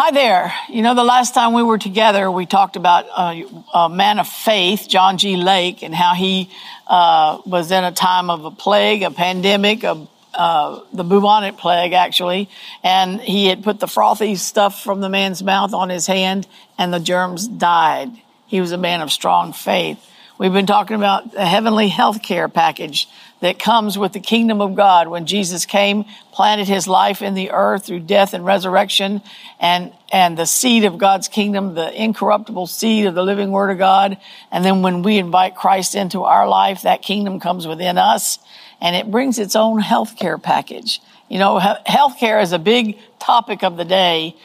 Hi 0.00 0.12
there. 0.12 0.54
You 0.68 0.82
know, 0.82 0.94
the 0.94 1.02
last 1.02 1.34
time 1.34 1.54
we 1.54 1.64
were 1.64 1.76
together, 1.76 2.30
we 2.30 2.46
talked 2.46 2.76
about 2.76 3.06
uh, 3.16 3.42
a 3.74 3.88
man 3.88 4.20
of 4.20 4.28
faith, 4.28 4.86
John 4.88 5.18
G. 5.18 5.34
Lake, 5.34 5.82
and 5.82 5.92
how 5.92 6.14
he 6.14 6.50
uh, 6.86 7.42
was 7.44 7.72
in 7.72 7.82
a 7.82 7.90
time 7.90 8.30
of 8.30 8.44
a 8.44 8.52
plague, 8.52 9.02
a 9.02 9.10
pandemic, 9.10 9.82
a, 9.82 10.06
uh, 10.34 10.82
the 10.92 11.02
bubonic 11.02 11.56
plague, 11.56 11.94
actually, 11.94 12.48
and 12.84 13.20
he 13.20 13.46
had 13.46 13.64
put 13.64 13.80
the 13.80 13.88
frothy 13.88 14.36
stuff 14.36 14.84
from 14.84 15.00
the 15.00 15.08
man's 15.08 15.42
mouth 15.42 15.74
on 15.74 15.88
his 15.88 16.06
hand, 16.06 16.46
and 16.78 16.94
the 16.94 17.00
germs 17.00 17.48
died. 17.48 18.12
He 18.46 18.60
was 18.60 18.70
a 18.70 18.78
man 18.78 19.00
of 19.00 19.10
strong 19.10 19.52
faith. 19.52 19.98
We've 20.38 20.52
been 20.52 20.66
talking 20.66 20.94
about 20.94 21.32
the 21.32 21.44
heavenly 21.44 21.88
health 21.88 22.22
care 22.22 22.48
package 22.48 23.08
that 23.40 23.58
comes 23.58 23.98
with 23.98 24.12
the 24.12 24.20
kingdom 24.20 24.60
of 24.60 24.76
God 24.76 25.08
when 25.08 25.26
Jesus 25.26 25.66
came, 25.66 26.04
planted 26.30 26.68
his 26.68 26.86
life 26.86 27.22
in 27.22 27.34
the 27.34 27.50
earth 27.50 27.86
through 27.86 28.00
death 28.00 28.34
and 28.34 28.46
resurrection 28.46 29.20
and, 29.58 29.92
and 30.12 30.38
the 30.38 30.46
seed 30.46 30.84
of 30.84 30.96
God's 30.96 31.26
kingdom, 31.26 31.74
the 31.74 31.92
incorruptible 31.92 32.68
seed 32.68 33.06
of 33.06 33.16
the 33.16 33.24
living 33.24 33.50
word 33.50 33.70
of 33.70 33.78
God. 33.78 34.16
And 34.52 34.64
then 34.64 34.80
when 34.82 35.02
we 35.02 35.18
invite 35.18 35.56
Christ 35.56 35.96
into 35.96 36.22
our 36.22 36.46
life, 36.46 36.82
that 36.82 37.02
kingdom 37.02 37.40
comes 37.40 37.66
within 37.66 37.98
us 37.98 38.38
and 38.80 38.94
it 38.94 39.10
brings 39.10 39.40
its 39.40 39.56
own 39.56 39.80
health 39.80 40.14
care 40.16 40.38
package. 40.38 41.02
You 41.28 41.40
know, 41.40 41.58
health 41.58 42.16
care 42.16 42.38
is 42.38 42.52
a 42.52 42.60
big 42.60 42.96
topic 43.18 43.64
of 43.64 43.76
the 43.76 43.84
day, 43.84 44.36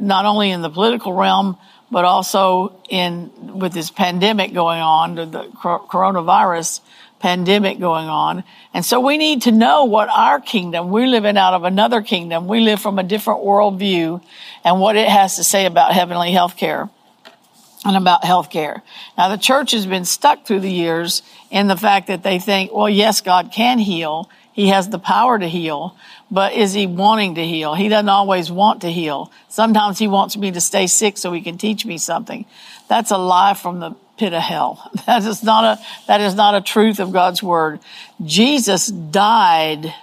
not 0.00 0.24
only 0.24 0.50
in 0.50 0.62
the 0.62 0.70
political 0.70 1.12
realm, 1.12 1.58
but 1.92 2.06
also 2.06 2.80
in 2.88 3.30
with 3.58 3.74
this 3.74 3.90
pandemic 3.90 4.54
going 4.54 4.80
on, 4.80 5.14
the 5.14 5.44
coronavirus 5.54 6.80
pandemic 7.20 7.78
going 7.78 8.08
on. 8.08 8.42
And 8.74 8.84
so 8.84 8.98
we 8.98 9.18
need 9.18 9.42
to 9.42 9.52
know 9.52 9.84
what 9.84 10.08
our 10.08 10.40
kingdom, 10.40 10.90
we're 10.90 11.06
living 11.06 11.36
out 11.36 11.52
of 11.52 11.64
another 11.64 12.00
kingdom. 12.00 12.48
We 12.48 12.60
live 12.60 12.80
from 12.80 12.98
a 12.98 13.02
different 13.02 13.44
worldview 13.44 14.22
and 14.64 14.80
what 14.80 14.96
it 14.96 15.06
has 15.06 15.36
to 15.36 15.44
say 15.44 15.66
about 15.66 15.92
heavenly 15.92 16.32
health 16.32 16.56
care 16.56 16.88
and 17.84 17.96
about 17.96 18.24
health 18.24 18.48
care. 18.48 18.82
Now 19.18 19.28
the 19.28 19.36
church 19.36 19.72
has 19.72 19.86
been 19.86 20.06
stuck 20.06 20.46
through 20.46 20.60
the 20.60 20.70
years 20.70 21.22
in 21.50 21.68
the 21.68 21.76
fact 21.76 22.06
that 22.06 22.22
they 22.22 22.38
think, 22.38 22.72
well, 22.72 22.88
yes, 22.88 23.20
God 23.20 23.52
can 23.52 23.78
heal. 23.78 24.30
He 24.52 24.68
has 24.68 24.88
the 24.88 24.98
power 24.98 25.38
to 25.38 25.46
heal, 25.46 25.96
but 26.32 26.54
is 26.54 26.72
he 26.72 26.86
wanting 26.86 27.34
to 27.34 27.46
heal? 27.46 27.74
He 27.74 27.88
doesn't 27.88 28.08
always 28.08 28.50
want 28.50 28.80
to 28.80 28.90
heal. 28.90 29.30
Sometimes 29.50 29.98
he 29.98 30.08
wants 30.08 30.34
me 30.34 30.50
to 30.50 30.62
stay 30.62 30.86
sick 30.86 31.18
so 31.18 31.30
he 31.30 31.42
can 31.42 31.58
teach 31.58 31.84
me 31.84 31.98
something. 31.98 32.46
That's 32.88 33.10
a 33.10 33.18
lie 33.18 33.52
from 33.52 33.80
the 33.80 33.94
pit 34.16 34.32
of 34.32 34.42
hell. 34.42 34.90
That 35.06 35.24
is 35.24 35.42
not 35.42 35.64
a, 35.64 35.82
that 36.06 36.22
is 36.22 36.34
not 36.34 36.54
a 36.54 36.62
truth 36.62 37.00
of 37.00 37.12
God's 37.12 37.42
word. 37.42 37.80
Jesus 38.24 38.86
died 38.86 39.94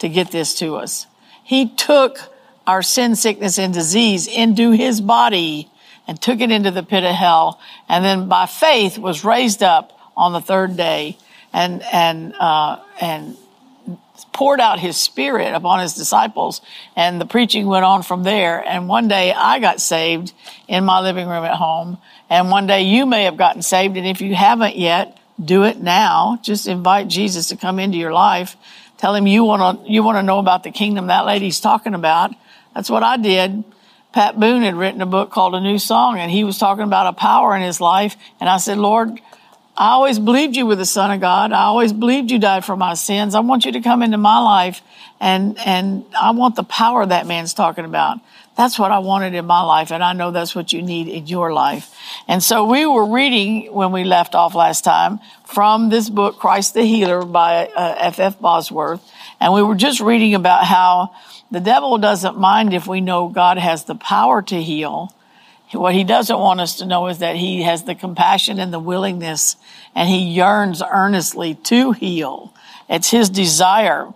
to 0.00 0.08
get 0.10 0.30
this 0.30 0.54
to 0.56 0.76
us. 0.76 1.06
He 1.42 1.70
took 1.70 2.18
our 2.66 2.82
sin, 2.82 3.16
sickness, 3.16 3.58
and 3.58 3.72
disease 3.72 4.26
into 4.26 4.72
his 4.72 5.00
body 5.00 5.70
and 6.06 6.20
took 6.20 6.40
it 6.40 6.50
into 6.50 6.70
the 6.70 6.82
pit 6.82 7.04
of 7.04 7.14
hell. 7.14 7.58
And 7.88 8.04
then 8.04 8.28
by 8.28 8.44
faith 8.44 8.98
was 8.98 9.24
raised 9.24 9.62
up 9.62 9.98
on 10.14 10.34
the 10.34 10.42
third 10.42 10.76
day 10.76 11.16
and, 11.54 11.82
and, 11.90 12.34
uh, 12.34 12.80
and 13.00 13.38
poured 14.26 14.60
out 14.60 14.78
his 14.78 14.96
spirit 14.96 15.54
upon 15.54 15.80
his 15.80 15.94
disciples 15.94 16.60
and 16.96 17.20
the 17.20 17.26
preaching 17.26 17.66
went 17.66 17.84
on 17.84 18.02
from 18.02 18.22
there. 18.22 18.60
And 18.66 18.88
one 18.88 19.08
day 19.08 19.32
I 19.32 19.58
got 19.58 19.80
saved 19.80 20.32
in 20.66 20.84
my 20.84 21.00
living 21.00 21.28
room 21.28 21.44
at 21.44 21.54
home. 21.54 21.98
And 22.30 22.50
one 22.50 22.66
day 22.66 22.82
you 22.82 23.06
may 23.06 23.24
have 23.24 23.36
gotten 23.36 23.62
saved. 23.62 23.96
And 23.96 24.06
if 24.06 24.20
you 24.20 24.34
haven't 24.34 24.76
yet, 24.76 25.18
do 25.42 25.64
it 25.64 25.78
now. 25.78 26.38
Just 26.42 26.66
invite 26.66 27.08
Jesus 27.08 27.48
to 27.48 27.56
come 27.56 27.78
into 27.78 27.98
your 27.98 28.12
life. 28.12 28.56
Tell 28.98 29.14
him 29.14 29.26
you 29.26 29.44
want 29.44 29.84
to, 29.84 29.90
you 29.90 30.02
want 30.02 30.18
to 30.18 30.22
know 30.22 30.38
about 30.38 30.64
the 30.64 30.70
kingdom 30.70 31.06
that 31.06 31.24
lady's 31.24 31.60
talking 31.60 31.94
about. 31.94 32.34
That's 32.74 32.90
what 32.90 33.02
I 33.02 33.16
did. 33.16 33.64
Pat 34.12 34.40
Boone 34.40 34.62
had 34.62 34.74
written 34.74 35.00
a 35.02 35.06
book 35.06 35.30
called 35.30 35.54
A 35.54 35.60
New 35.60 35.78
Song 35.78 36.18
and 36.18 36.30
he 36.30 36.42
was 36.42 36.58
talking 36.58 36.84
about 36.84 37.06
a 37.06 37.12
power 37.12 37.54
in 37.54 37.62
his 37.62 37.80
life. 37.80 38.16
And 38.40 38.48
I 38.48 38.56
said, 38.56 38.78
Lord, 38.78 39.20
I 39.78 39.90
always 39.90 40.18
believed 40.18 40.56
you 40.56 40.66
were 40.66 40.74
the 40.74 40.84
son 40.84 41.12
of 41.12 41.20
God. 41.20 41.52
I 41.52 41.62
always 41.62 41.92
believed 41.92 42.32
you 42.32 42.40
died 42.40 42.64
for 42.64 42.76
my 42.76 42.94
sins. 42.94 43.36
I 43.36 43.40
want 43.40 43.64
you 43.64 43.70
to 43.72 43.80
come 43.80 44.02
into 44.02 44.18
my 44.18 44.40
life 44.40 44.82
and, 45.20 45.56
and 45.64 46.04
I 46.20 46.32
want 46.32 46.56
the 46.56 46.64
power 46.64 47.06
that 47.06 47.28
man's 47.28 47.54
talking 47.54 47.84
about. 47.84 48.18
That's 48.56 48.76
what 48.76 48.90
I 48.90 48.98
wanted 48.98 49.34
in 49.34 49.46
my 49.46 49.62
life. 49.62 49.92
And 49.92 50.02
I 50.02 50.14
know 50.14 50.32
that's 50.32 50.52
what 50.52 50.72
you 50.72 50.82
need 50.82 51.06
in 51.06 51.28
your 51.28 51.52
life. 51.52 51.94
And 52.26 52.42
so 52.42 52.64
we 52.64 52.86
were 52.86 53.06
reading 53.06 53.72
when 53.72 53.92
we 53.92 54.02
left 54.02 54.34
off 54.34 54.56
last 54.56 54.82
time 54.82 55.20
from 55.44 55.90
this 55.90 56.10
book, 56.10 56.40
Christ 56.40 56.74
the 56.74 56.82
Healer 56.82 57.24
by 57.24 57.68
uh, 57.68 57.94
F. 57.98 58.18
F. 58.18 58.40
Bosworth. 58.40 59.08
And 59.38 59.52
we 59.52 59.62
were 59.62 59.76
just 59.76 60.00
reading 60.00 60.34
about 60.34 60.64
how 60.64 61.14
the 61.52 61.60
devil 61.60 61.98
doesn't 61.98 62.36
mind 62.36 62.74
if 62.74 62.88
we 62.88 63.00
know 63.00 63.28
God 63.28 63.58
has 63.58 63.84
the 63.84 63.94
power 63.94 64.42
to 64.42 64.60
heal 64.60 65.14
what 65.72 65.94
he 65.94 66.04
doesn't 66.04 66.38
want 66.38 66.60
us 66.60 66.76
to 66.76 66.86
know 66.86 67.08
is 67.08 67.18
that 67.18 67.36
he 67.36 67.62
has 67.62 67.84
the 67.84 67.94
compassion 67.94 68.58
and 68.58 68.72
the 68.72 68.78
willingness 68.78 69.56
and 69.94 70.08
he 70.08 70.18
yearns 70.18 70.82
earnestly 70.82 71.54
to 71.54 71.92
heal. 71.92 72.54
It's 72.88 73.10
his 73.10 73.28
desire. 73.28 74.12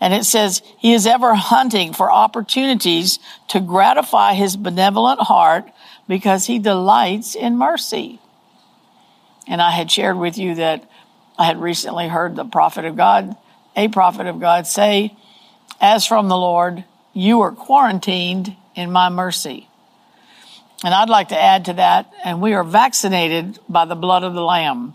And 0.00 0.14
it 0.14 0.24
says 0.24 0.62
he 0.78 0.92
is 0.92 1.06
ever 1.06 1.34
hunting 1.34 1.92
for 1.92 2.10
opportunities 2.10 3.18
to 3.48 3.60
gratify 3.60 4.34
his 4.34 4.56
benevolent 4.56 5.20
heart 5.20 5.64
because 6.08 6.46
he 6.46 6.58
delights 6.58 7.34
in 7.34 7.56
mercy. 7.56 8.20
And 9.46 9.60
I 9.60 9.70
had 9.70 9.90
shared 9.90 10.18
with 10.18 10.38
you 10.38 10.54
that 10.56 10.88
I 11.38 11.46
had 11.46 11.60
recently 11.60 12.08
heard 12.08 12.36
the 12.36 12.44
prophet 12.44 12.84
of 12.84 12.96
God, 12.96 13.36
a 13.74 13.88
prophet 13.88 14.26
of 14.26 14.38
God 14.38 14.66
say, 14.66 15.16
as 15.80 16.06
from 16.06 16.28
the 16.28 16.36
Lord, 16.36 16.84
you 17.12 17.40
are 17.40 17.50
quarantined 17.50 18.56
in 18.74 18.92
my 18.92 19.08
mercy. 19.08 19.68
And 20.84 20.92
I'd 20.92 21.10
like 21.10 21.28
to 21.28 21.40
add 21.40 21.66
to 21.66 21.74
that, 21.74 22.12
and 22.24 22.42
we 22.42 22.54
are 22.54 22.64
vaccinated 22.64 23.58
by 23.68 23.84
the 23.84 23.94
blood 23.94 24.24
of 24.24 24.34
the 24.34 24.42
Lamb. 24.42 24.94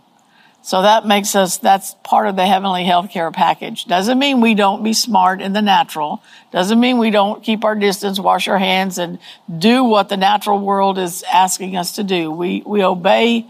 So 0.62 0.82
that 0.82 1.06
makes 1.06 1.34
us, 1.34 1.58
that's 1.58 1.96
part 2.04 2.28
of 2.28 2.36
the 2.36 2.46
heavenly 2.46 2.84
healthcare 2.84 3.32
package. 3.32 3.86
Doesn't 3.86 4.20
mean 4.20 4.42
we 4.42 4.54
don't 4.54 4.84
be 4.84 4.92
smart 4.92 5.40
in 5.40 5.54
the 5.54 5.62
natural. 5.62 6.22
Doesn't 6.52 6.78
mean 6.78 6.98
we 6.98 7.10
don't 7.10 7.42
keep 7.42 7.64
our 7.64 7.74
distance, 7.74 8.20
wash 8.20 8.50
our 8.50 8.58
hands, 8.58 8.98
and 8.98 9.18
do 9.58 9.86
what 9.86 10.10
the 10.10 10.18
natural 10.18 10.60
world 10.60 10.98
is 10.98 11.24
asking 11.24 11.78
us 11.78 11.94
to 11.94 12.04
do. 12.04 12.30
We, 12.32 12.64
we 12.66 12.84
obey 12.84 13.46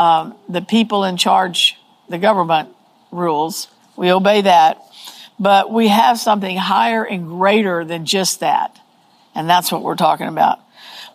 um, 0.00 0.34
the 0.48 0.60
people 0.60 1.04
in 1.04 1.16
charge, 1.16 1.76
the 2.08 2.18
government 2.18 2.70
rules. 3.12 3.68
We 3.96 4.10
obey 4.10 4.40
that. 4.40 4.82
But 5.38 5.72
we 5.72 5.86
have 5.86 6.18
something 6.18 6.56
higher 6.56 7.04
and 7.04 7.28
greater 7.28 7.84
than 7.84 8.04
just 8.04 8.40
that. 8.40 8.76
And 9.32 9.48
that's 9.48 9.70
what 9.70 9.84
we're 9.84 9.94
talking 9.94 10.26
about. 10.26 10.58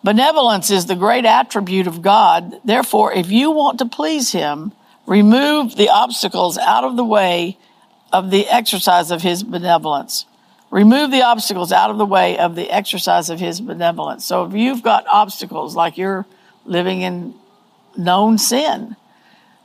Benevolence 0.04 0.70
is 0.70 0.84
the 0.84 0.94
great 0.94 1.24
attribute 1.24 1.86
of 1.86 2.02
God. 2.02 2.60
Therefore, 2.62 3.10
if 3.14 3.30
you 3.30 3.50
want 3.50 3.78
to 3.78 3.86
please 3.86 4.32
Him, 4.32 4.72
remove 5.06 5.76
the 5.76 5.88
obstacles 5.88 6.58
out 6.58 6.84
of 6.84 6.96
the 6.96 7.04
way 7.04 7.56
of 8.12 8.30
the 8.30 8.46
exercise 8.46 9.10
of 9.10 9.22
His 9.22 9.42
benevolence. 9.42 10.26
Remove 10.70 11.10
the 11.10 11.22
obstacles 11.22 11.72
out 11.72 11.90
of 11.90 11.96
the 11.96 12.04
way 12.04 12.36
of 12.36 12.54
the 12.54 12.70
exercise 12.70 13.30
of 13.30 13.40
His 13.40 13.62
benevolence. 13.62 14.26
So 14.26 14.44
if 14.44 14.52
you've 14.52 14.82
got 14.82 15.06
obstacles 15.10 15.74
like 15.74 15.96
you're 15.96 16.26
living 16.66 17.00
in 17.00 17.34
known 17.96 18.36
sin, 18.36 18.96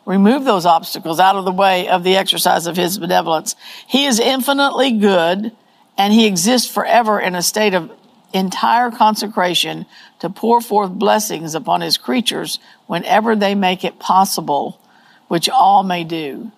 remove 0.06 0.46
those 0.46 0.66
obstacles 0.66 1.20
out 1.20 1.36
of 1.36 1.44
the 1.44 1.52
way 1.52 1.90
of 1.90 2.06
the 2.06 2.16
exercise 2.16 2.66
of 2.66 2.78
His 2.78 2.98
benevolence. 2.98 3.58
He 3.88 4.06
is 4.06 4.22
infinitely 4.22 4.94
good 5.00 5.52
and 5.98 6.14
He 6.14 6.28
exists 6.28 6.72
forever 6.72 7.20
in 7.20 7.36
a 7.36 7.42
state 7.42 7.74
of 7.74 7.92
entire 8.34 8.92
consecration 8.92 9.86
to 10.20 10.30
pour 10.30 10.62
forth 10.62 10.92
blessings 10.92 11.56
upon 11.56 11.82
his 11.82 11.98
creatures 11.98 12.60
whenever 12.88 13.36
they 13.36 13.56
make 13.56 13.84
it 13.84 14.00
possible, 14.00 14.80
which 15.28 15.50
all 15.50 15.84
may 15.84 16.04
do. 16.04 16.52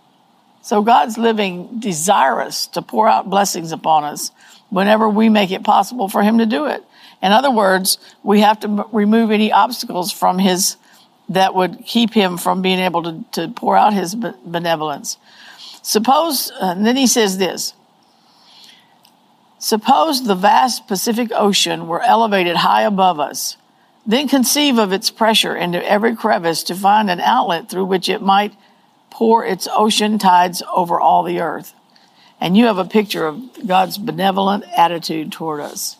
So 0.61 0.81
God's 0.81 1.17
living 1.17 1.79
desirous 1.79 2.67
to 2.67 2.81
pour 2.81 3.07
out 3.07 3.29
blessings 3.29 3.71
upon 3.71 4.03
us 4.03 4.31
whenever 4.69 5.09
we 5.09 5.29
make 5.29 5.51
it 5.51 5.63
possible 5.63 6.07
for 6.07 6.21
him 6.21 6.37
to 6.37 6.45
do 6.45 6.65
it. 6.65 6.83
In 7.21 7.31
other 7.31 7.51
words, 7.51 7.97
we 8.23 8.41
have 8.41 8.59
to 8.61 8.85
remove 8.91 9.31
any 9.31 9.51
obstacles 9.51 10.11
from 10.11 10.39
his 10.39 10.77
that 11.29 11.55
would 11.55 11.85
keep 11.85 12.13
him 12.13 12.37
from 12.37 12.61
being 12.61 12.79
able 12.79 13.03
to, 13.03 13.23
to 13.31 13.47
pour 13.47 13.77
out 13.77 13.93
his 13.93 14.15
benevolence. 14.15 15.17
Suppose, 15.81 16.51
and 16.59 16.85
then 16.85 16.97
he 16.97 17.07
says 17.07 17.37
this, 17.37 17.73
Suppose 19.71 20.23
the 20.25 20.35
vast 20.35 20.85
Pacific 20.89 21.31
Ocean 21.33 21.87
were 21.87 22.01
elevated 22.01 22.57
high 22.57 22.81
above 22.81 23.21
us. 23.21 23.55
Then 24.05 24.27
conceive 24.27 24.77
of 24.77 24.91
its 24.91 25.09
pressure 25.09 25.55
into 25.55 25.81
every 25.89 26.13
crevice 26.13 26.63
to 26.63 26.75
find 26.75 27.09
an 27.09 27.21
outlet 27.21 27.69
through 27.69 27.85
which 27.85 28.09
it 28.09 28.21
might 28.21 28.53
pour 29.09 29.45
its 29.45 29.69
ocean 29.71 30.19
tides 30.19 30.61
over 30.75 30.99
all 30.99 31.23
the 31.23 31.39
earth. 31.39 31.73
And 32.41 32.57
you 32.57 32.65
have 32.65 32.79
a 32.79 32.83
picture 32.83 33.25
of 33.25 33.65
God's 33.65 33.97
benevolent 33.97 34.65
attitude 34.75 35.31
toward 35.31 35.61
us. 35.61 35.95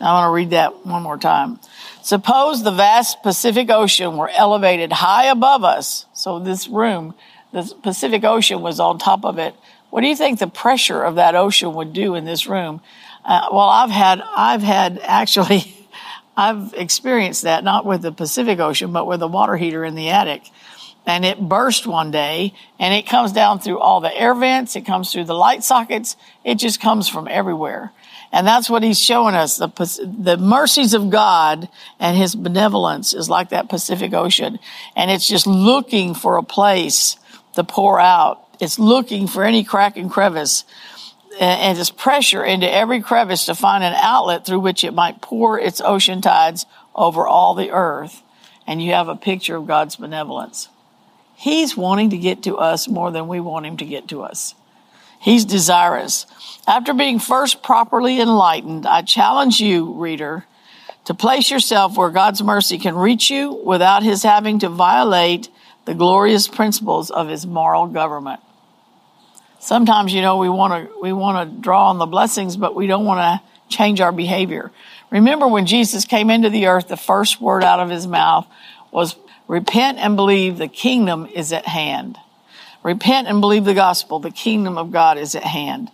I 0.00 0.12
want 0.14 0.26
to 0.26 0.34
read 0.34 0.50
that 0.50 0.84
one 0.84 1.04
more 1.04 1.16
time. 1.16 1.60
Suppose 2.02 2.64
the 2.64 2.72
vast 2.72 3.22
Pacific 3.22 3.70
Ocean 3.70 4.16
were 4.16 4.30
elevated 4.30 4.90
high 4.90 5.26
above 5.26 5.62
us. 5.62 6.06
So 6.12 6.40
this 6.40 6.66
room, 6.66 7.14
the 7.52 7.72
Pacific 7.84 8.24
Ocean 8.24 8.62
was 8.62 8.80
on 8.80 8.98
top 8.98 9.24
of 9.24 9.38
it. 9.38 9.54
What 9.92 10.00
do 10.00 10.06
you 10.06 10.16
think 10.16 10.38
the 10.38 10.46
pressure 10.46 11.02
of 11.02 11.16
that 11.16 11.34
ocean 11.34 11.74
would 11.74 11.92
do 11.92 12.14
in 12.14 12.24
this 12.24 12.46
room? 12.46 12.80
Uh, 13.26 13.48
well, 13.52 13.68
I've 13.68 13.90
had, 13.90 14.22
I've 14.22 14.62
had 14.62 14.98
actually, 15.02 15.86
I've 16.36 16.72
experienced 16.72 17.42
that 17.42 17.62
not 17.62 17.84
with 17.84 18.00
the 18.00 18.10
Pacific 18.10 18.58
Ocean, 18.58 18.90
but 18.90 19.06
with 19.06 19.20
a 19.20 19.26
water 19.26 19.54
heater 19.54 19.84
in 19.84 19.94
the 19.94 20.08
attic. 20.08 20.44
And 21.04 21.26
it 21.26 21.38
burst 21.38 21.86
one 21.86 22.10
day 22.10 22.54
and 22.78 22.94
it 22.94 23.06
comes 23.06 23.32
down 23.32 23.58
through 23.58 23.80
all 23.80 24.00
the 24.00 24.16
air 24.18 24.34
vents. 24.34 24.76
It 24.76 24.86
comes 24.86 25.12
through 25.12 25.24
the 25.24 25.34
light 25.34 25.62
sockets. 25.62 26.16
It 26.42 26.54
just 26.54 26.80
comes 26.80 27.06
from 27.06 27.28
everywhere. 27.28 27.92
And 28.32 28.46
that's 28.46 28.70
what 28.70 28.82
he's 28.82 28.98
showing 28.98 29.34
us. 29.34 29.58
The, 29.58 29.68
the 30.22 30.38
mercies 30.38 30.94
of 30.94 31.10
God 31.10 31.68
and 32.00 32.16
his 32.16 32.34
benevolence 32.34 33.12
is 33.12 33.28
like 33.28 33.50
that 33.50 33.68
Pacific 33.68 34.14
Ocean. 34.14 34.58
And 34.96 35.10
it's 35.10 35.28
just 35.28 35.46
looking 35.46 36.14
for 36.14 36.38
a 36.38 36.42
place 36.42 37.18
to 37.56 37.62
pour 37.62 38.00
out. 38.00 38.38
It's 38.62 38.78
looking 38.78 39.26
for 39.26 39.42
any 39.42 39.64
crack 39.64 39.96
and 39.96 40.08
crevice 40.08 40.62
and 41.40 41.76
it's 41.76 41.90
pressure 41.90 42.44
into 42.44 42.72
every 42.72 43.00
crevice 43.00 43.46
to 43.46 43.56
find 43.56 43.82
an 43.82 43.94
outlet 43.96 44.46
through 44.46 44.60
which 44.60 44.84
it 44.84 44.94
might 44.94 45.20
pour 45.20 45.58
its 45.58 45.80
ocean 45.80 46.20
tides 46.20 46.64
over 46.94 47.26
all 47.26 47.54
the 47.54 47.72
earth. 47.72 48.22
And 48.64 48.80
you 48.80 48.92
have 48.92 49.08
a 49.08 49.16
picture 49.16 49.56
of 49.56 49.66
God's 49.66 49.96
benevolence. 49.96 50.68
He's 51.34 51.76
wanting 51.76 52.10
to 52.10 52.16
get 52.16 52.44
to 52.44 52.56
us 52.56 52.86
more 52.86 53.10
than 53.10 53.26
we 53.26 53.40
want 53.40 53.66
him 53.66 53.78
to 53.78 53.84
get 53.84 54.06
to 54.08 54.22
us. 54.22 54.54
He's 55.18 55.44
desirous. 55.44 56.26
After 56.64 56.94
being 56.94 57.18
first 57.18 57.64
properly 57.64 58.20
enlightened, 58.20 58.86
I 58.86 59.02
challenge 59.02 59.58
you, 59.58 59.92
reader, 59.94 60.44
to 61.06 61.14
place 61.14 61.50
yourself 61.50 61.96
where 61.96 62.10
God's 62.10 62.44
mercy 62.44 62.78
can 62.78 62.94
reach 62.94 63.28
you 63.28 63.60
without 63.64 64.04
his 64.04 64.22
having 64.22 64.60
to 64.60 64.68
violate 64.68 65.48
the 65.84 65.94
glorious 65.94 66.46
principles 66.46 67.10
of 67.10 67.28
his 67.28 67.44
moral 67.44 67.88
government. 67.88 68.40
Sometimes, 69.62 70.12
you 70.12 70.22
know, 70.22 70.38
we 70.38 70.48
want 70.48 70.90
to 70.90 71.00
we 71.00 71.12
want 71.12 71.48
to 71.48 71.60
draw 71.60 71.90
on 71.90 71.98
the 71.98 72.06
blessings, 72.06 72.56
but 72.56 72.74
we 72.74 72.88
don't 72.88 73.04
want 73.04 73.20
to 73.20 73.74
change 73.74 74.00
our 74.00 74.10
behavior. 74.10 74.72
Remember 75.10 75.46
when 75.46 75.66
Jesus 75.66 76.04
came 76.04 76.30
into 76.30 76.50
the 76.50 76.66
earth, 76.66 76.88
the 76.88 76.96
first 76.96 77.40
word 77.40 77.62
out 77.62 77.78
of 77.78 77.88
his 77.88 78.06
mouth 78.06 78.44
was 78.90 79.14
repent 79.46 79.98
and 79.98 80.16
believe 80.16 80.58
the 80.58 80.66
kingdom 80.66 81.26
is 81.26 81.52
at 81.52 81.66
hand. 81.66 82.18
Repent 82.82 83.28
and 83.28 83.40
believe 83.40 83.64
the 83.64 83.72
gospel. 83.72 84.18
The 84.18 84.32
kingdom 84.32 84.76
of 84.76 84.90
God 84.90 85.16
is 85.16 85.36
at 85.36 85.44
hand. 85.44 85.92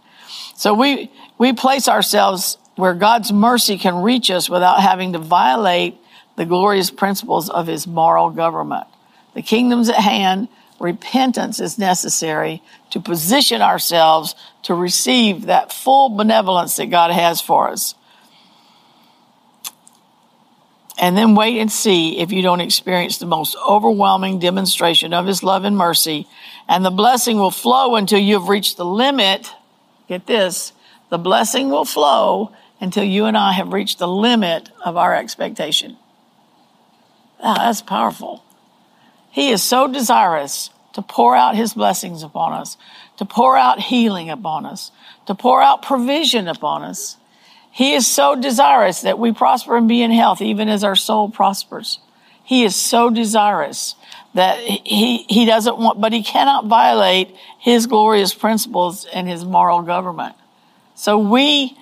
So 0.56 0.72
we, 0.72 1.12
we 1.36 1.52
place 1.52 1.88
ourselves 1.88 2.56
where 2.76 2.94
God's 2.94 3.32
mercy 3.32 3.76
can 3.76 4.02
reach 4.02 4.30
us 4.30 4.48
without 4.48 4.80
having 4.80 5.12
to 5.12 5.18
violate 5.18 5.98
the 6.36 6.46
glorious 6.46 6.90
principles 6.90 7.50
of 7.50 7.66
his 7.66 7.86
moral 7.86 8.30
government. 8.30 8.86
The 9.34 9.42
kingdom's 9.42 9.90
at 9.90 9.96
hand. 9.96 10.48
Repentance 10.80 11.60
is 11.60 11.78
necessary 11.78 12.62
to 12.90 13.00
position 13.00 13.62
ourselves 13.62 14.34
to 14.62 14.74
receive 14.74 15.46
that 15.46 15.72
full 15.72 16.10
benevolence 16.10 16.76
that 16.76 16.86
God 16.86 17.10
has 17.10 17.40
for 17.40 17.68
us. 17.68 17.94
And 21.00 21.16
then 21.16 21.36
wait 21.36 21.58
and 21.58 21.70
see 21.70 22.18
if 22.18 22.32
you 22.32 22.42
don't 22.42 22.60
experience 22.60 23.18
the 23.18 23.26
most 23.26 23.56
overwhelming 23.66 24.40
demonstration 24.40 25.14
of 25.14 25.26
his 25.26 25.44
love 25.44 25.64
and 25.64 25.76
mercy. 25.76 26.26
And 26.68 26.84
the 26.84 26.90
blessing 26.90 27.38
will 27.38 27.52
flow 27.52 27.94
until 27.94 28.18
you've 28.18 28.48
reached 28.48 28.76
the 28.76 28.84
limit. 28.84 29.52
Get 30.08 30.26
this. 30.26 30.72
The 31.08 31.18
blessing 31.18 31.70
will 31.70 31.84
flow 31.84 32.52
until 32.80 33.04
you 33.04 33.26
and 33.26 33.36
I 33.36 33.52
have 33.52 33.72
reached 33.72 33.98
the 33.98 34.08
limit 34.08 34.70
of 34.84 34.96
our 34.96 35.14
expectation. 35.14 35.96
Oh, 37.40 37.54
that's 37.54 37.82
powerful. 37.82 38.44
He 39.38 39.50
is 39.50 39.62
so 39.62 39.86
desirous 39.86 40.70
to 40.94 41.00
pour 41.00 41.36
out 41.36 41.54
his 41.54 41.72
blessings 41.72 42.24
upon 42.24 42.54
us, 42.54 42.76
to 43.18 43.24
pour 43.24 43.56
out 43.56 43.78
healing 43.78 44.30
upon 44.30 44.66
us, 44.66 44.90
to 45.26 45.34
pour 45.36 45.62
out 45.62 45.80
provision 45.80 46.48
upon 46.48 46.82
us. 46.82 47.16
He 47.70 47.94
is 47.94 48.04
so 48.04 48.34
desirous 48.34 49.02
that 49.02 49.16
we 49.16 49.30
prosper 49.30 49.76
and 49.76 49.86
be 49.86 50.02
in 50.02 50.10
health, 50.10 50.42
even 50.42 50.68
as 50.68 50.82
our 50.82 50.96
soul 50.96 51.30
prospers. 51.30 52.00
He 52.42 52.64
is 52.64 52.74
so 52.74 53.10
desirous 53.10 53.94
that 54.34 54.58
he, 54.58 55.18
he 55.28 55.44
doesn't 55.44 55.78
want, 55.78 56.00
but 56.00 56.12
he 56.12 56.24
cannot 56.24 56.66
violate 56.66 57.32
his 57.60 57.86
glorious 57.86 58.34
principles 58.34 59.04
and 59.04 59.28
his 59.28 59.44
moral 59.44 59.82
government. 59.82 60.34
So 60.96 61.16
we 61.16 61.78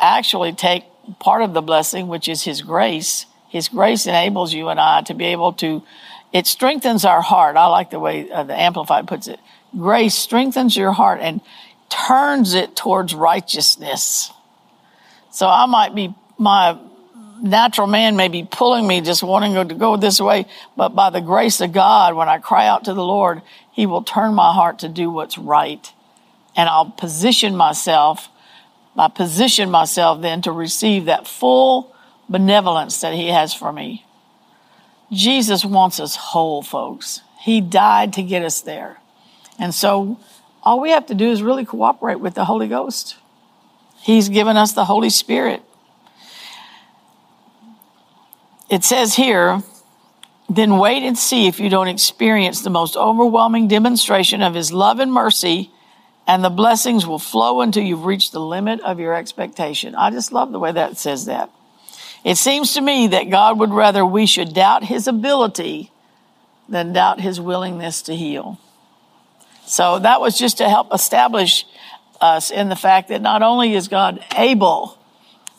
actually 0.00 0.52
take 0.52 0.82
part 1.20 1.42
of 1.42 1.54
the 1.54 1.62
blessing, 1.62 2.08
which 2.08 2.26
is 2.26 2.42
his 2.42 2.62
grace. 2.62 3.26
His 3.48 3.68
grace 3.68 4.08
enables 4.08 4.52
you 4.52 4.70
and 4.70 4.80
I 4.80 5.02
to 5.02 5.14
be 5.14 5.26
able 5.26 5.52
to, 5.52 5.84
it 6.34 6.48
strengthens 6.48 7.04
our 7.04 7.22
heart. 7.22 7.56
I 7.56 7.66
like 7.66 7.90
the 7.90 8.00
way 8.00 8.28
uh, 8.28 8.42
the 8.42 8.60
Amplified 8.60 9.06
puts 9.06 9.28
it. 9.28 9.38
Grace 9.78 10.16
strengthens 10.16 10.76
your 10.76 10.90
heart 10.90 11.20
and 11.22 11.40
turns 11.88 12.54
it 12.54 12.74
towards 12.74 13.14
righteousness. 13.14 14.32
So 15.30 15.46
I 15.46 15.66
might 15.66 15.94
be, 15.94 16.12
my 16.36 16.76
natural 17.40 17.86
man 17.86 18.16
may 18.16 18.26
be 18.26 18.42
pulling 18.42 18.84
me, 18.84 19.00
just 19.00 19.22
wanting 19.22 19.68
to 19.68 19.74
go 19.76 19.96
this 19.96 20.20
way, 20.20 20.46
but 20.76 20.88
by 20.88 21.10
the 21.10 21.20
grace 21.20 21.60
of 21.60 21.72
God, 21.72 22.14
when 22.14 22.28
I 22.28 22.38
cry 22.38 22.66
out 22.66 22.84
to 22.86 22.94
the 22.94 23.04
Lord, 23.04 23.40
He 23.70 23.86
will 23.86 24.02
turn 24.02 24.34
my 24.34 24.52
heart 24.52 24.80
to 24.80 24.88
do 24.88 25.10
what's 25.10 25.38
right. 25.38 25.88
And 26.56 26.68
I'll 26.68 26.90
position 26.90 27.54
myself, 27.54 28.28
I 28.96 29.06
position 29.06 29.70
myself 29.70 30.20
then 30.20 30.42
to 30.42 30.50
receive 30.50 31.04
that 31.04 31.28
full 31.28 31.94
benevolence 32.28 33.00
that 33.02 33.14
He 33.14 33.28
has 33.28 33.54
for 33.54 33.72
me. 33.72 34.04
Jesus 35.14 35.64
wants 35.64 36.00
us 36.00 36.16
whole, 36.16 36.62
folks. 36.62 37.22
He 37.40 37.60
died 37.60 38.12
to 38.14 38.22
get 38.22 38.42
us 38.42 38.60
there. 38.60 38.98
And 39.58 39.74
so 39.74 40.18
all 40.62 40.80
we 40.80 40.90
have 40.90 41.06
to 41.06 41.14
do 41.14 41.30
is 41.30 41.42
really 41.42 41.64
cooperate 41.64 42.20
with 42.20 42.34
the 42.34 42.44
Holy 42.44 42.68
Ghost. 42.68 43.16
He's 44.02 44.28
given 44.28 44.56
us 44.56 44.72
the 44.72 44.84
Holy 44.84 45.10
Spirit. 45.10 45.62
It 48.70 48.84
says 48.84 49.14
here, 49.14 49.62
then 50.48 50.78
wait 50.78 51.02
and 51.02 51.16
see 51.16 51.46
if 51.46 51.58
you 51.58 51.68
don't 51.68 51.88
experience 51.88 52.60
the 52.60 52.70
most 52.70 52.96
overwhelming 52.96 53.68
demonstration 53.68 54.42
of 54.42 54.54
His 54.54 54.72
love 54.72 55.00
and 55.00 55.12
mercy, 55.12 55.70
and 56.26 56.44
the 56.44 56.50
blessings 56.50 57.06
will 57.06 57.18
flow 57.18 57.60
until 57.60 57.82
you've 57.82 58.04
reached 58.04 58.32
the 58.32 58.40
limit 58.40 58.80
of 58.80 58.98
your 58.98 59.14
expectation. 59.14 59.94
I 59.94 60.10
just 60.10 60.32
love 60.32 60.52
the 60.52 60.58
way 60.58 60.72
that 60.72 60.96
says 60.96 61.26
that. 61.26 61.50
It 62.24 62.38
seems 62.38 62.72
to 62.74 62.80
me 62.80 63.08
that 63.08 63.30
God 63.30 63.58
would 63.58 63.70
rather 63.70 64.04
we 64.04 64.26
should 64.26 64.54
doubt 64.54 64.84
His 64.84 65.06
ability 65.06 65.92
than 66.68 66.94
doubt 66.94 67.20
His 67.20 67.38
willingness 67.38 68.02
to 68.02 68.16
heal. 68.16 68.58
So 69.66 69.98
that 69.98 70.20
was 70.20 70.38
just 70.38 70.58
to 70.58 70.68
help 70.68 70.92
establish 70.92 71.66
us 72.20 72.50
in 72.50 72.68
the 72.68 72.76
fact 72.76 73.08
that 73.08 73.20
not 73.20 73.42
only 73.42 73.74
is 73.74 73.88
God 73.88 74.24
able, 74.36 74.98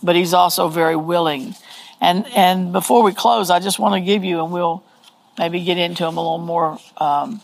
but 0.01 0.15
he's 0.15 0.33
also 0.33 0.67
very 0.67 0.95
willing. 0.95 1.55
And, 2.01 2.25
and 2.35 2.71
before 2.71 3.03
we 3.03 3.13
close, 3.13 3.49
I 3.49 3.59
just 3.59 3.79
want 3.79 3.93
to 3.95 4.01
give 4.01 4.23
you, 4.23 4.43
and 4.43 4.51
we'll 4.51 4.83
maybe 5.37 5.63
get 5.63 5.77
into 5.77 6.03
them 6.03 6.17
a 6.17 6.21
little 6.21 6.37
more 6.37 6.79
um, 6.97 7.41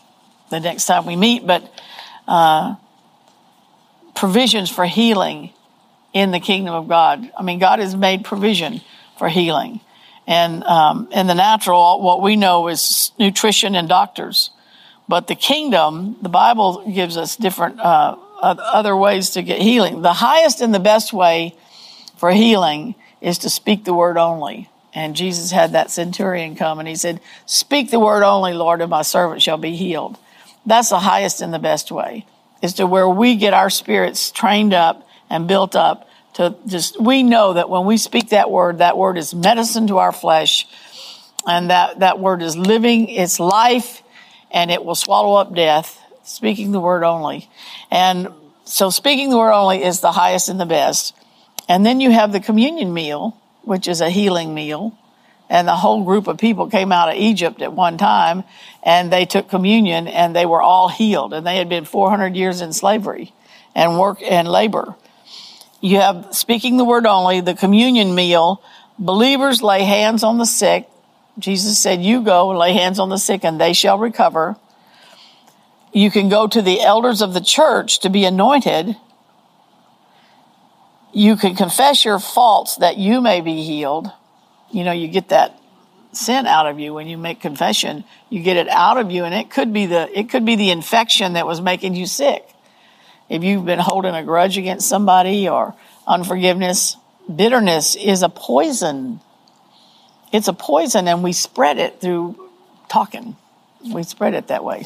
the 0.50 0.60
next 0.60 0.86
time 0.86 1.06
we 1.06 1.16
meet, 1.16 1.46
but 1.46 1.72
uh, 2.28 2.76
provisions 4.14 4.70
for 4.70 4.84
healing 4.84 5.52
in 6.12 6.30
the 6.30 6.40
kingdom 6.40 6.74
of 6.74 6.88
God. 6.88 7.30
I 7.36 7.42
mean, 7.42 7.58
God 7.58 7.78
has 7.78 7.96
made 7.96 8.24
provision 8.24 8.80
for 9.18 9.28
healing. 9.28 9.80
And 10.26 10.62
um, 10.64 11.08
in 11.12 11.26
the 11.26 11.34
natural, 11.34 12.00
what 12.00 12.22
we 12.22 12.36
know 12.36 12.68
is 12.68 13.12
nutrition 13.18 13.74
and 13.74 13.88
doctors. 13.88 14.50
But 15.08 15.26
the 15.26 15.34
kingdom, 15.34 16.16
the 16.22 16.28
Bible 16.28 16.90
gives 16.90 17.16
us 17.16 17.36
different 17.36 17.80
uh, 17.80 18.16
other 18.40 18.96
ways 18.96 19.30
to 19.30 19.42
get 19.42 19.60
healing. 19.60 20.02
The 20.02 20.12
highest 20.12 20.60
and 20.60 20.74
the 20.74 20.80
best 20.80 21.12
way 21.12 21.56
for 22.16 22.30
healing 22.30 22.94
is 23.20 23.38
to 23.38 23.50
speak 23.50 23.84
the 23.84 23.94
word 23.94 24.16
only. 24.16 24.68
And 24.94 25.16
Jesus 25.16 25.50
had 25.50 25.72
that 25.72 25.90
centurion 25.90 26.54
come 26.54 26.78
and 26.78 26.86
he 26.86 26.96
said, 26.96 27.20
Speak 27.46 27.90
the 27.90 28.00
word 28.00 28.22
only, 28.22 28.52
Lord, 28.52 28.80
and 28.80 28.90
my 28.90 29.02
servant 29.02 29.42
shall 29.42 29.56
be 29.56 29.74
healed. 29.74 30.18
That's 30.66 30.90
the 30.90 31.00
highest 31.00 31.40
and 31.40 31.52
the 31.52 31.58
best 31.58 31.90
way, 31.90 32.26
is 32.62 32.74
to 32.74 32.86
where 32.86 33.08
we 33.08 33.36
get 33.36 33.54
our 33.54 33.70
spirits 33.70 34.30
trained 34.30 34.74
up 34.74 35.06
and 35.30 35.48
built 35.48 35.74
up 35.74 36.08
to 36.34 36.56
just, 36.66 37.00
we 37.00 37.22
know 37.22 37.54
that 37.54 37.68
when 37.68 37.84
we 37.84 37.96
speak 37.96 38.30
that 38.30 38.50
word, 38.50 38.78
that 38.78 38.96
word 38.96 39.18
is 39.18 39.34
medicine 39.34 39.86
to 39.88 39.98
our 39.98 40.12
flesh. 40.12 40.66
And 41.46 41.70
that, 41.70 42.00
that 42.00 42.18
word 42.18 42.42
is 42.42 42.56
living, 42.56 43.08
it's 43.08 43.40
life, 43.40 44.02
and 44.50 44.70
it 44.70 44.84
will 44.84 44.94
swallow 44.94 45.34
up 45.34 45.54
death, 45.54 46.00
speaking 46.22 46.72
the 46.72 46.80
word 46.80 47.02
only. 47.02 47.50
And 47.90 48.28
so 48.64 48.90
speaking 48.90 49.30
the 49.30 49.38
word 49.38 49.52
only 49.52 49.82
is 49.82 50.00
the 50.00 50.12
highest 50.12 50.48
and 50.48 50.60
the 50.60 50.66
best. 50.66 51.14
And 51.68 51.84
then 51.84 52.00
you 52.00 52.10
have 52.10 52.32
the 52.32 52.40
communion 52.40 52.94
meal, 52.94 53.36
which 53.62 53.88
is 53.88 54.00
a 54.00 54.10
healing 54.10 54.54
meal. 54.54 54.96
And 55.48 55.68
the 55.68 55.76
whole 55.76 56.04
group 56.04 56.28
of 56.28 56.38
people 56.38 56.70
came 56.70 56.92
out 56.92 57.08
of 57.08 57.16
Egypt 57.16 57.60
at 57.60 57.72
one 57.72 57.98
time 57.98 58.44
and 58.82 59.12
they 59.12 59.26
took 59.26 59.48
communion 59.50 60.08
and 60.08 60.34
they 60.34 60.46
were 60.46 60.62
all 60.62 60.88
healed. 60.88 61.34
And 61.34 61.46
they 61.46 61.56
had 61.56 61.68
been 61.68 61.84
400 61.84 62.34
years 62.34 62.60
in 62.60 62.72
slavery 62.72 63.32
and 63.74 63.98
work 63.98 64.22
and 64.22 64.48
labor. 64.48 64.96
You 65.82 65.98
have 65.98 66.28
speaking 66.30 66.76
the 66.78 66.84
word 66.84 67.04
only, 67.06 67.40
the 67.40 67.54
communion 67.54 68.14
meal. 68.14 68.62
Believers 68.98 69.62
lay 69.62 69.82
hands 69.82 70.22
on 70.22 70.38
the 70.38 70.46
sick. 70.46 70.88
Jesus 71.38 71.78
said, 71.82 72.02
you 72.02 72.22
go 72.22 72.50
and 72.50 72.58
lay 72.58 72.72
hands 72.72 72.98
on 72.98 73.08
the 73.08 73.18
sick 73.18 73.44
and 73.44 73.60
they 73.60 73.72
shall 73.72 73.98
recover. 73.98 74.56
You 75.92 76.10
can 76.10 76.28
go 76.28 76.46
to 76.46 76.62
the 76.62 76.80
elders 76.80 77.20
of 77.20 77.34
the 77.34 77.40
church 77.40 77.98
to 78.00 78.08
be 78.08 78.24
anointed. 78.24 78.96
You 81.12 81.36
can 81.36 81.56
confess 81.56 82.04
your 82.04 82.20
faults 82.20 82.76
that 82.76 82.96
you 82.96 83.20
may 83.20 83.40
be 83.40 83.62
healed. 83.62 84.10
you 84.70 84.84
know, 84.84 84.92
you 84.92 85.08
get 85.08 85.28
that 85.30 85.58
sin 86.12 86.46
out 86.46 86.66
of 86.66 86.78
you 86.78 86.94
when 86.94 87.08
you 87.08 87.18
make 87.18 87.40
confession. 87.40 88.04
You 88.30 88.42
get 88.42 88.56
it 88.56 88.68
out 88.68 88.98
of 88.98 89.10
you, 89.10 89.24
and 89.24 89.34
it 89.34 89.50
could 89.50 89.72
be 89.72 89.86
the 89.86 90.08
it 90.18 90.30
could 90.30 90.44
be 90.44 90.56
the 90.56 90.70
infection 90.70 91.34
that 91.34 91.46
was 91.46 91.60
making 91.60 91.94
you 91.94 92.06
sick. 92.06 92.48
If 93.32 93.42
you've 93.42 93.64
been 93.64 93.78
holding 93.78 94.14
a 94.14 94.22
grudge 94.22 94.58
against 94.58 94.86
somebody 94.86 95.48
or 95.48 95.74
unforgiveness, 96.06 96.98
bitterness 97.34 97.96
is 97.96 98.22
a 98.22 98.28
poison. 98.28 99.20
It's 100.34 100.48
a 100.48 100.52
poison, 100.52 101.08
and 101.08 101.24
we 101.24 101.32
spread 101.32 101.78
it 101.78 101.98
through 101.98 102.50
talking. 102.90 103.34
We 103.90 104.02
spread 104.02 104.34
it 104.34 104.48
that 104.48 104.64
way. 104.64 104.84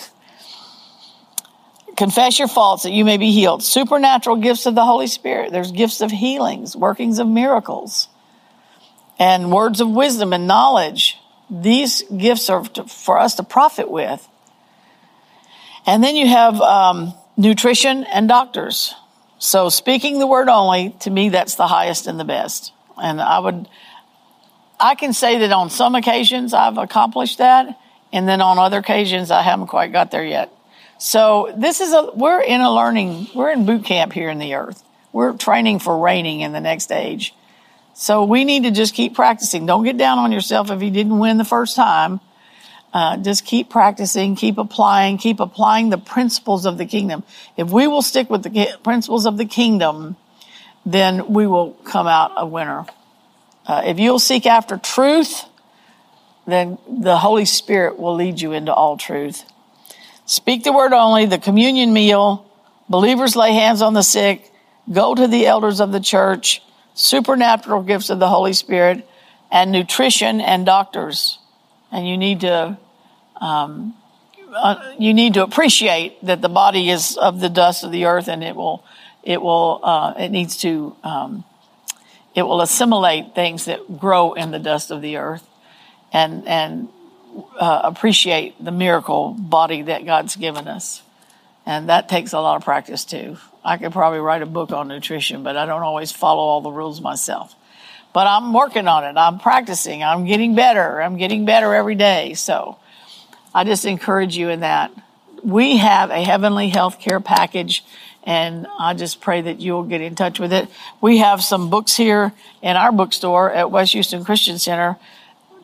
Confess 1.97 2.39
your 2.39 2.47
faults 2.47 2.85
that 2.85 2.93
you 2.93 3.05
may 3.05 3.17
be 3.17 3.33
healed. 3.33 3.65
Supernatural 3.65 4.37
gifts 4.37 4.67
of 4.67 4.77
the 4.77 4.85
Holy 4.85 5.09
Spirit. 5.09 5.51
There's 5.51 5.73
gifts 5.73 6.01
of 6.01 6.13
healings, 6.13 6.77
workings 6.77 7.19
of 7.19 7.27
miracles, 7.27 8.07
and 9.19 9.51
words 9.51 9.81
of 9.81 9.91
wisdom 9.91 10.33
and 10.33 10.47
knowledge. 10.47 11.19
These 11.51 12.03
gifts 12.17 12.49
are 12.49 12.63
to, 12.63 12.85
for 12.85 13.19
us 13.19 13.35
to 13.35 13.43
profit 13.43 13.91
with. 13.91 14.25
And 15.85 16.05
then 16.05 16.15
you 16.15 16.29
have 16.29 16.61
um, 16.61 17.13
nutrition 17.37 18.05
and 18.05 18.29
doctors. 18.29 18.95
So 19.39 19.69
speaking 19.69 20.19
the 20.19 20.27
word 20.27 20.49
only, 20.49 20.97
to 21.01 21.11
me, 21.11 21.29
that's 21.29 21.57
the 21.57 21.67
highest 21.67 22.07
and 22.07 22.19
the 22.19 22.25
best. 22.25 22.73
And 22.97 23.21
I 23.21 23.39
would, 23.39 23.69
I 24.81 24.95
can 24.95 25.13
say 25.13 25.39
that 25.39 25.53
on 25.53 25.71
some 25.71 25.95
occasions 25.95 26.55
I've 26.55 26.79
accomplished 26.79 27.39
that. 27.39 27.79
And 28.13 28.27
then 28.27 28.41
on 28.41 28.59
other 28.59 28.79
occasions 28.79 29.31
I 29.31 29.43
haven't 29.43 29.67
quite 29.67 29.93
got 29.93 30.11
there 30.11 30.25
yet. 30.25 30.53
So 30.99 31.53
this 31.57 31.81
is 31.81 31.93
a, 31.93 32.11
we're 32.15 32.41
in 32.41 32.63
a 32.63 32.73
learning, 32.73 33.29
we're 33.35 33.51
in 33.51 33.67
boot 33.67 33.85
camp 33.85 34.13
here 34.13 34.31
in 34.31 34.39
the 34.39 34.55
earth. 34.55 34.83
We're 35.13 35.35
training 35.35 35.81
for 35.81 35.99
reigning 35.99 36.41
in 36.41 36.53
the 36.53 36.61
next 36.61 36.91
age. 36.91 37.35
So 37.95 38.25
we 38.25 38.45
need 38.45 38.65
to 38.65 38.71
just 38.71 38.95
keep 38.95 39.15
practicing. 39.15 39.67
Don't 39.67 39.85
get 39.85 39.97
down 39.97 40.19
on 40.19 40.33
yourself 40.33 40.71
if 40.71 40.83
you 40.83 40.91
didn't 40.91 41.19
win 41.19 41.39
the 41.39 41.45
first 41.45 41.77
time. 41.77 42.21
Uh, 42.97 43.19
just 43.19 43.45
keep 43.45 43.69
practicing, 43.69 44.35
keep 44.37 44.57
applying, 44.57 45.19
keep 45.19 45.39
applying 45.39 45.91
the 45.91 45.99
principles 45.99 46.65
of 46.65 46.79
the 46.79 46.87
kingdom. 46.87 47.23
If 47.55 47.69
we 47.69 47.87
will 47.87 48.01
stick 48.01 48.31
with 48.31 48.43
the 48.43 48.79
principles 48.83 49.27
of 49.27 49.37
the 49.37 49.45
kingdom, 49.45 50.17
then 50.87 51.35
we 51.35 51.47
will 51.47 51.73
come 51.85 52.07
out 52.07 52.33
a 52.39 52.47
winner. 52.47 52.87
Uh, 53.67 53.83
if 53.85 53.99
you'll 53.99 54.19
seek 54.19 54.47
after 54.47 54.79
truth, 54.79 55.45
then 56.47 56.79
the 56.89 57.19
Holy 57.19 57.45
Spirit 57.45 57.99
will 57.99 58.15
lead 58.15 58.41
you 58.41 58.53
into 58.53 58.73
all 58.73 58.97
truth. 58.97 59.45
Speak 60.25 60.65
the 60.65 60.73
word 60.73 60.95
only, 60.95 61.27
the 61.27 61.37
communion 61.37 61.93
meal, 61.93 62.51
believers 62.89 63.37
lay 63.37 63.53
hands 63.53 63.83
on 63.83 63.93
the 63.93 64.03
sick, 64.03 64.51
go 64.91 65.15
to 65.15 65.29
the 65.29 65.47
elders 65.47 65.81
of 65.83 65.93
the 65.93 66.01
church, 66.01 66.63
supernatural 66.95 67.83
gifts 67.83 68.09
of 68.09 68.21
the 68.21 68.29
Holy 68.31 68.55
Spirit, 68.55 69.07
and 69.53 69.71
nutrition 69.71 70.41
and 70.41 70.65
doctors. 70.65 71.39
And 71.93 72.09
you 72.09 72.17
need 72.17 72.41
to, 72.41 72.79
um, 73.41 73.95
uh, 74.55 74.95
you 74.99 75.13
need 75.13 75.35
to 75.35 75.43
appreciate 75.43 76.25
that 76.25 76.41
the 76.41 76.49
body 76.49 76.91
is 76.91 77.17
of 77.17 77.41
the 77.41 77.49
dust 77.49 77.85
of 77.85 77.93
the 77.93 78.07
earth 78.07 78.29
and 78.29 78.43
it 78.43 78.57
will, 78.57 78.85
it 79.23 79.41
will, 79.43 79.81
uh, 79.83 80.15
it 80.19 80.31
needs 80.31 80.57
to, 80.59 80.97
um, 81.03 81.45
it 82.35 82.43
will 82.43 82.61
assimilate 82.61 83.35
things 83.35 83.67
that 83.67 83.99
grow 83.99 84.33
in 84.35 84.51
the 84.51 84.59
dust 84.59 84.91
of 84.91 85.03
the 85.03 85.17
earth. 85.17 85.47
And, 86.13 86.47
and 86.47 86.89
uh, 87.59 87.81
appreciate 87.85 88.63
the 88.63 88.71
miracle 88.71 89.35
body 89.39 89.83
that 89.83 90.07
God's 90.07 90.37
given 90.37 90.69
us. 90.69 91.03
And 91.67 91.89
that 91.89 92.09
takes 92.09 92.33
a 92.33 92.41
lot 92.41 92.57
of 92.57 92.65
practice 92.65 93.05
too. 93.05 93.39
I 93.65 93.77
could 93.77 93.93
probably 93.93 94.21
write 94.21 94.43
a 94.43 94.47
book 94.47 94.71
on 94.71 94.89
nutrition, 94.89 95.43
but 95.43 95.57
I 95.57 95.67
don't 95.67 95.83
always 95.83 96.13
follow 96.13 96.43
all 96.43 96.61
the 96.61 96.71
rules 96.71 97.01
myself. 97.01 97.55
But 98.13 98.27
I'm 98.27 98.55
working 98.55 98.89
on 98.89 99.05
it. 99.05 99.19
I'm 99.19 99.39
practicing. 99.39 100.03
I'm 100.03 100.25
getting 100.25 100.55
better. 100.55 101.03
I'm 101.03 101.17
getting 101.17 101.45
better 101.45 101.75
every 101.75 101.97
day. 101.97 102.35
So 102.35 102.79
I 103.57 103.65
just 103.65 103.85
encourage 103.85 104.37
you 104.37 104.51
in 104.51 104.61
that. 104.61 104.93
We 105.43 105.79
have 105.79 106.11
a 106.11 106.23
heavenly 106.23 106.69
health 106.69 107.01
care 107.01 107.21
package, 107.21 107.85
and 108.23 108.67
I 108.79 108.95
just 108.95 109.21
pray 109.21 109.41
that 109.41 109.61
you'll 109.61 109.85
get 109.85 110.01
in 110.01 110.15
touch 110.15 110.39
with 110.39 110.53
it. 110.53 110.69
We 111.01 111.19
have 111.19 111.43
some 111.43 111.71
books 111.71 111.97
here 111.97 112.33
in 112.63 112.77
our 112.77 112.93
bookstore 112.93 113.51
at 113.51 113.71
West 113.71 113.93
Houston 113.95 114.25
Christian 114.25 114.59
Center 114.59 114.97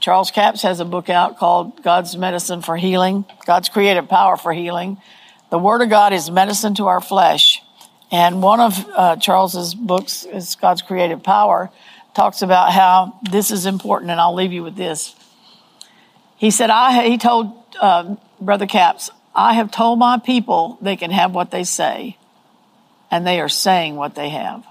Charles 0.03 0.33
Capps 0.33 0.63
has 0.63 0.81
a 0.81 0.85
book 0.85 1.09
out 1.09 1.39
called 1.39 1.81
God's 1.85 2.17
Medicine 2.17 2.61
for 2.61 2.77
Healing, 2.77 3.25
God's 3.47 3.69
Creative 3.69 4.09
Power 4.09 4.37
for 4.37 4.53
Healing. 4.53 5.01
The 5.51 5.61
Word 5.61 5.81
of 5.81 5.91
God 5.91 6.13
is 6.13 6.29
medicine 6.29 6.75
to 6.75 6.89
our 6.89 7.01
flesh. 7.01 7.63
And 8.11 8.43
one 8.43 8.59
of 8.59 8.85
uh, 8.97 9.15
Charles's 9.15 9.77
books 9.77 10.25
is 10.25 10.57
God's 10.57 10.83
Creative 10.83 11.23
Power, 11.23 11.71
talks 12.17 12.43
about 12.43 12.73
how 12.73 13.17
this 13.31 13.53
is 13.53 13.65
important, 13.65 14.11
and 14.11 14.21
I'll 14.21 14.35
leave 14.35 14.53
you 14.53 14.65
with 14.65 14.75
this. 14.75 15.15
He 16.37 16.51
said, 16.51 16.69
I, 16.69 17.09
he 17.09 17.17
told 17.17 17.62
uh, 17.83 18.17
Brother 18.41 18.67
Capps, 18.67 19.11
I 19.35 19.55
have 19.55 19.71
told 19.71 19.99
my 19.99 20.19
people 20.19 20.79
they 20.81 20.97
can 20.97 21.11
have 21.11 21.35
what 21.35 21.51
they 21.51 21.65
say, 21.65 22.17
and 23.11 23.27
they 23.27 23.41
are 23.41 23.49
saying 23.49 23.97
what 23.97 24.15
they 24.15 24.31
have. 24.31 24.65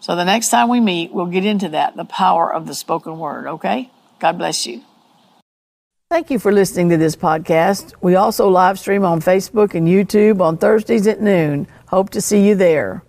So 0.00 0.16
the 0.16 0.24
next 0.24 0.48
time 0.48 0.68
we 0.68 0.80
meet, 0.80 1.12
we'll 1.12 1.26
get 1.26 1.44
into 1.44 1.68
that 1.68 1.94
the 1.94 2.04
power 2.04 2.52
of 2.52 2.66
the 2.66 2.74
spoken 2.74 3.18
word, 3.20 3.46
okay? 3.46 3.90
God 4.18 4.38
bless 4.38 4.66
you. 4.66 4.82
Thank 6.10 6.30
you 6.30 6.38
for 6.38 6.52
listening 6.52 6.88
to 6.90 6.96
this 6.96 7.16
podcast. 7.16 7.94
We 8.00 8.16
also 8.16 8.48
live 8.48 8.78
stream 8.78 9.04
on 9.04 9.20
Facebook 9.20 9.74
and 9.74 9.86
YouTube 9.86 10.40
on 10.40 10.58
Thursdays 10.58 11.06
at 11.06 11.20
noon. 11.20 11.66
Hope 11.86 12.10
to 12.10 12.20
see 12.20 12.46
you 12.46 12.54
there. 12.54 13.04